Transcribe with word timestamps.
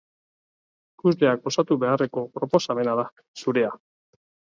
Ikusleak 0.99 1.45
osatu 1.51 1.77
beharreko 1.83 2.23
proposamena 2.39 2.97
da 3.01 3.05
zurea. 3.45 3.71